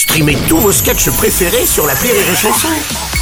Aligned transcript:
Streamez 0.00 0.38
tous 0.48 0.56
vos 0.56 0.72
sketchs 0.72 1.10
préférés 1.10 1.66
sur 1.66 1.86
la 1.86 1.92
Rire 1.92 2.14
et 2.14 2.34
Chanson. 2.34 2.68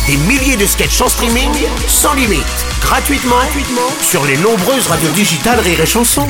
Des 0.06 0.16
milliers 0.16 0.56
de 0.56 0.64
sketchs 0.64 1.00
en 1.00 1.08
streaming, 1.08 1.50
sans 1.88 2.14
limite, 2.14 2.44
gratuitement, 2.80 3.34
gratuitement 3.34 3.90
sur 4.00 4.24
les 4.24 4.36
nombreuses 4.36 4.86
radios 4.86 5.10
digitales 5.10 5.58
Rire 5.58 5.80
et 5.80 5.86
Chanson. 5.86 6.28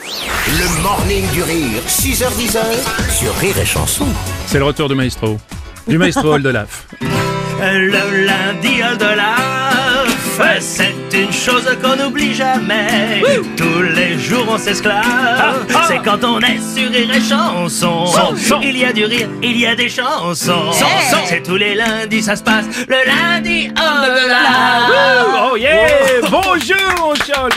Le 0.00 0.82
morning 0.82 1.24
du 1.30 1.44
rire, 1.44 1.82
6h10 1.86 2.58
sur 3.16 3.32
Rire 3.36 3.56
et 3.60 3.64
Chanson. 3.64 4.08
C'est 4.48 4.58
le 4.58 4.64
retour 4.64 4.88
du 4.88 4.96
maestro. 4.96 5.38
Du 5.86 5.98
maestro 5.98 6.32
Oldelaf. 6.32 6.88
Le 7.60 8.26
lundi 8.26 8.78
de 8.98 9.81
c'est 10.60 10.94
une 11.12 11.32
chose 11.32 11.68
qu'on 11.82 11.96
n'oublie 11.96 12.34
jamais. 12.34 13.22
Tous 13.56 13.82
les 13.82 14.18
jours 14.18 14.46
on 14.48 14.58
s'esclave. 14.58 15.66
C'est 15.88 15.98
quand 16.02 16.24
on 16.24 16.40
est 16.40 16.58
sur 16.58 16.90
Rire 16.90 17.14
et 17.14 17.20
Chanson. 17.20 18.06
Il 18.62 18.78
y 18.78 18.84
a 18.84 18.92
du 18.92 19.04
rire, 19.04 19.28
il 19.42 19.58
y 19.58 19.66
a 19.66 19.74
des 19.74 19.88
chansons. 19.88 20.72
C'est 21.26 21.42
tous 21.42 21.56
les 21.56 21.74
lundis, 21.74 22.22
ça 22.22 22.36
se 22.36 22.42
passe. 22.42 22.64
Le 22.88 23.06
lundi 23.06 23.68
de 23.68 24.28
la 24.28 25.50
Oh 25.50 25.56
yeah. 25.56 25.86
Bonjour 26.30 26.76
mon 26.98 27.14
cher 27.14 27.48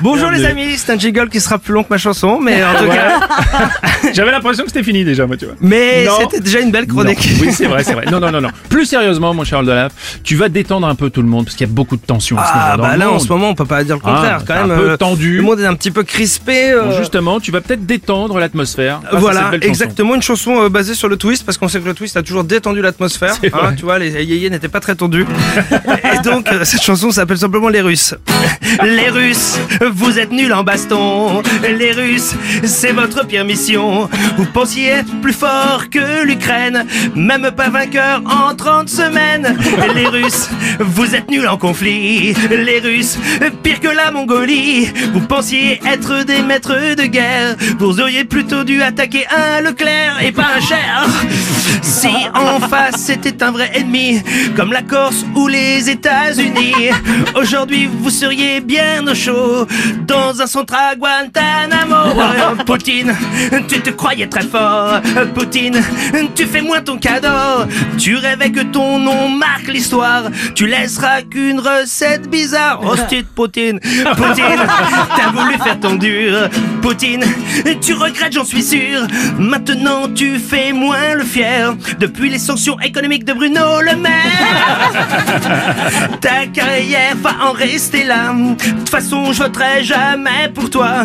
Bonjour 0.00 0.30
les 0.30 0.44
amis, 0.44 0.76
c'est 0.76 0.92
un 0.92 0.98
jingle 0.98 1.28
qui 1.28 1.40
sera 1.40 1.58
plus 1.58 1.72
long 1.72 1.84
que 1.84 1.90
ma 1.90 1.98
chanson, 1.98 2.38
mais 2.40 2.62
en 2.64 2.74
tout 2.78 2.88
cas. 2.88 3.20
J'avais 4.12 4.30
l'impression 4.30 4.64
que 4.64 4.70
c'était 4.70 4.82
fini 4.84 5.04
déjà, 5.04 5.26
moi, 5.26 5.36
tu 5.36 5.46
vois. 5.46 5.54
Mais 5.60 6.06
c'était 6.20 6.40
déjà 6.40 6.60
une 6.60 6.70
belle 6.70 6.86
chronique. 6.86 7.18
Non. 7.18 7.46
Oui, 7.46 7.52
c'est 7.52 7.66
vrai, 7.66 7.84
c'est 7.84 7.94
vrai. 7.94 8.04
Non, 8.10 8.20
non, 8.20 8.30
non, 8.30 8.40
non. 8.40 8.48
Plus 8.68 8.86
sérieusement, 8.86 9.32
mon 9.34 9.44
cher 9.44 9.60
Oldelaf, 9.60 9.92
tu 10.24 10.36
vas 10.36 10.48
détendre 10.48 10.86
un 10.86 10.94
peu 10.94 11.10
tout 11.10 11.22
le 11.22 11.28
monde 11.28 11.44
parce 11.44 11.56
qu'il 11.56 11.66
y 11.66 11.70
a 11.70 11.72
beaucoup 11.72 11.96
de 11.96 12.02
tension 12.02 12.36
à 12.38 12.44
ce 12.44 12.50
Ah 12.54 12.76
bah 12.76 12.92
le 12.94 12.98
là 12.98 13.10
en 13.10 13.18
ce 13.18 13.28
moment 13.28 13.50
on 13.50 13.54
peut 13.54 13.64
pas 13.64 13.84
dire 13.84 13.96
le 13.96 14.00
contraire 14.00 14.38
Ah, 14.40 14.44
quand 14.46 14.54
c'est 14.54 14.62
même 14.62 14.70
un 14.70 14.76
peu 14.76 14.90
euh, 14.90 14.96
tendu. 14.96 15.36
le 15.36 15.42
monde 15.42 15.60
est 15.60 15.66
un 15.66 15.74
petit 15.74 15.90
peu 15.90 16.02
crispé 16.02 16.70
euh, 16.72 16.84
Bon, 16.84 16.96
justement, 16.98 17.40
tu 17.40 17.50
vas 17.50 17.60
peut-être 17.60 17.86
détendre 17.86 18.38
l'atmosphère. 18.38 19.00
à 19.10 19.16
voilà 19.16 19.40
cette 19.42 19.50
belle 19.50 19.60
chanson. 19.62 19.68
exactement 19.70 20.14
une 20.14 20.22
chanson 20.22 20.62
euh, 20.62 20.68
basée 20.68 20.94
sur 20.94 21.08
le 21.08 21.16
twist 21.16 21.44
parce 21.44 21.58
qu'on 21.58 21.68
sait 21.68 21.80
que 21.80 21.86
le 21.86 21.94
twist 21.94 22.16
a 22.16 22.22
toujours 22.22 22.44
détendu 22.44 22.80
l'atmosphère 22.82 23.34
vrai. 23.42 23.74
tu 23.76 23.84
vois 23.84 23.98
les 23.98 24.10
yéyés 24.24 24.50
n'étaient 24.50 24.68
pas 24.68 24.80
très 24.80 24.94
tendus 24.94 25.26
et 26.14 26.18
donc 26.22 26.50
euh, 26.52 26.64
cette 26.64 26.82
chanson 26.82 27.10
s'appelle 27.10 27.38
simplement 27.38 27.68
les 27.68 27.80
Russes 27.80 28.14
les 28.84 29.08
Russes 29.10 29.58
vous 29.94 30.18
êtes 30.18 30.32
nuls 30.32 30.52
en 30.52 30.62
baston 30.64 31.42
les 31.62 31.92
Russes 31.92 32.34
c'est 32.64 32.92
votre 32.92 33.26
pire 33.26 33.44
mission 33.44 33.91
vous 34.36 34.46
pensiez 34.46 34.88
être 34.88 35.20
plus 35.20 35.32
fort 35.32 35.84
que 35.90 36.24
l'Ukraine 36.24 36.86
même 37.14 37.50
pas 37.56 37.68
vainqueur 37.68 38.22
en 38.26 38.54
30 38.54 38.88
semaines. 38.88 39.56
Les 39.94 40.06
Russes 40.06 40.48
vous 40.80 41.14
êtes 41.14 41.30
nuls 41.30 41.48
en 41.48 41.56
conflit. 41.56 42.34
Les 42.50 42.80
Russes 42.80 43.18
pire 43.62 43.80
que 43.80 43.88
la 43.88 44.10
Mongolie. 44.10 44.90
Vous 45.12 45.20
pensiez 45.20 45.80
être 45.86 46.24
des 46.24 46.42
maîtres 46.42 46.94
de 46.96 47.04
guerre. 47.04 47.56
Vous 47.78 48.00
auriez 48.00 48.24
plutôt 48.24 48.64
dû 48.64 48.82
attaquer 48.82 49.26
un 49.28 49.60
Leclerc 49.60 50.22
et 50.22 50.32
pas 50.32 50.46
un 50.56 50.60
Cher. 50.60 51.06
Si 51.82 52.08
en 52.34 52.60
face 52.60 52.96
c'était 52.96 53.42
un 53.42 53.50
vrai 53.50 53.70
ennemi 53.74 54.22
comme 54.56 54.72
la 54.72 54.82
Corse 54.82 55.24
ou 55.34 55.48
les 55.48 55.90
États-Unis 55.90 56.90
aujourd'hui 57.34 57.88
vous 57.92 58.10
seriez 58.10 58.60
bien 58.60 59.06
au 59.06 59.14
chaud 59.14 59.66
dans 60.06 60.40
un 60.40 60.46
centre 60.46 60.74
à 60.74 60.94
Guantanamo. 60.94 62.64
Poutine 62.66 63.14
te 63.82 63.90
croyais 63.90 64.26
très 64.26 64.42
fort. 64.42 65.00
Poutine 65.34 65.82
tu 66.34 66.46
fais 66.46 66.60
moins 66.60 66.80
ton 66.80 66.98
cadeau. 66.98 67.66
Tu 67.98 68.16
rêvais 68.16 68.50
que 68.50 68.60
ton 68.60 68.98
nom 68.98 69.28
marque 69.28 69.68
l'histoire. 69.68 70.24
Tu 70.54 70.66
laisseras 70.66 71.22
qu'une 71.22 71.60
recette 71.60 72.28
bizarre. 72.28 72.84
Hostie 72.84 73.22
de 73.22 73.28
Poutine. 73.28 73.80
Poutine 73.80 74.62
t'as 75.16 75.30
voulu 75.30 75.54
faire 75.62 75.80
ton 75.80 75.96
dur. 75.96 76.48
Poutine 76.80 77.24
tu 77.80 77.94
regrettes 77.94 78.32
j'en 78.32 78.44
suis 78.44 78.62
sûr. 78.62 79.06
Maintenant 79.38 80.08
tu 80.14 80.38
fais 80.38 80.72
moins 80.72 81.14
le 81.14 81.24
fier. 81.24 81.74
Depuis 81.98 82.30
les 82.30 82.38
sanctions 82.38 82.78
économiques 82.80 83.24
de 83.24 83.32
Bruno 83.32 83.80
Le 83.80 83.96
Maire. 83.96 84.92
Ta 86.20 86.46
carrière 86.46 87.16
va 87.16 87.48
en 87.48 87.52
rester 87.52 88.04
là. 88.04 88.32
De 88.32 88.54
toute 88.54 88.88
façon, 88.88 89.32
je 89.32 89.42
voterai 89.42 89.82
jamais 89.82 90.48
pour 90.54 90.70
toi. 90.70 91.04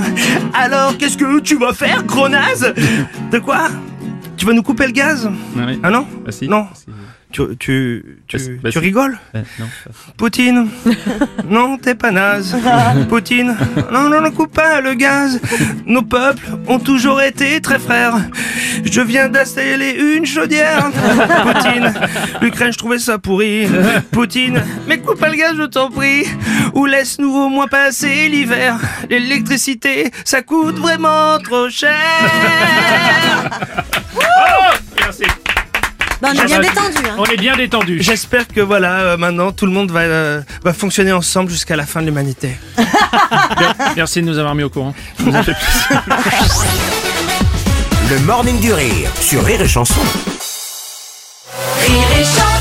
Alors, 0.54 0.98
qu'est-ce 0.98 1.18
que 1.18 1.40
tu 1.40 1.58
vas 1.58 1.74
faire, 1.74 2.04
gros 2.04 2.30
naze? 2.30 2.67
De 3.32 3.40
quoi? 3.40 3.68
Tu 4.38 4.46
vas 4.46 4.54
nous 4.54 4.64
couper 4.64 4.86
le 4.86 4.92
gaz? 4.92 5.30
Ah 5.58 5.64
oui. 5.68 5.80
Ah 5.84 5.90
non 5.90 6.06
si. 6.30 6.48
Non. 6.48 6.68
Si. 6.74 6.86
Tu, 7.38 7.56
tu, 7.58 8.20
tu, 8.28 8.38
Bah 8.38 8.44
bah 8.64 8.72
tu 8.72 8.80
rigoles 8.80 9.20
non. 9.36 9.66
Poutine 10.18 10.70
Non, 11.48 11.78
t'es 11.78 11.94
pas 11.94 12.10
naze. 12.10 12.58
Poutine 13.10 13.56
Non, 13.92 14.10
non, 14.10 14.22
ne 14.22 14.30
coupe 14.30 14.54
pas 14.54 14.82
le 14.82 14.96
gaz. 14.96 15.40
Nos 15.86 16.02
peuples 16.02 16.48
ont 16.68 16.80
toujours 16.80 17.22
été 17.22 17.62
très 17.62 17.78
frères. 17.78 18.16
Je 18.84 19.02
viens 19.02 19.30
d'installer 19.30 19.92
une 20.16 20.26
chaudière. 20.26 20.90
Poutine 21.44 21.94
L'Ukraine, 22.42 22.74
je 22.74 22.78
trouvais 22.80 22.98
ça 22.98 23.20
pourri. 23.20 23.68
Poutine 24.12 24.64
Mais 24.88 24.98
coupe 24.98 25.20
pas 25.20 25.30
le 25.30 25.36
gaz, 25.36 25.54
je 25.58 25.64
t'en 25.64 25.92
prie. 25.92 26.26
Ou 26.74 26.88
laisse-nous 26.88 27.36
au 27.36 27.50
moins 27.50 27.68
passer 27.68 28.30
l'hiver. 28.30 28.80
L'électricité, 29.12 30.12
ça 30.26 30.42
coûte 30.42 30.80
vraiment 30.80 31.38
trop 31.38 31.70
cher. 31.70 31.94
Merci. 36.22 36.38
Bah, 36.38 36.44
on 36.44 36.44
est 36.44 36.46
bien 36.46 36.60
détendu. 36.60 37.08
Hein. 37.08 37.16
On 37.18 37.26
est 37.26 37.38
bien 37.38 37.56
détendu. 37.56 37.98
J'espère 38.02 38.48
que 38.48 38.62
voilà, 38.62 39.00
euh, 39.00 39.18
maintenant, 39.18 39.52
tout 39.52 39.66
le 39.66 39.72
monde 39.72 39.92
va, 39.92 40.02
euh, 40.02 40.42
va 40.64 40.74
fonctionner 40.74 41.12
ensemble 41.12 41.50
jusqu'à 41.52 41.76
la 41.76 41.86
fin 41.86 42.02
de 42.02 42.08
l'humanité. 42.08 42.58
Merci 43.96 44.22
de 44.22 44.28
nous 44.28 44.38
avoir 44.38 44.56
mis 44.56 44.64
au 44.64 44.70
courant. 44.70 44.94
Le 48.10 48.20
morning 48.20 48.60
du 48.60 48.72
rire 48.74 49.12
sur 49.20 49.44
Rire 49.44 49.62
et 49.62 49.68
Chanson. 49.68 50.00
Rire 51.82 52.08
et 52.20 52.24
chanson. 52.24 52.57